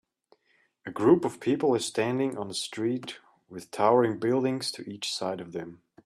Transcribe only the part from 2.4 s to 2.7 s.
a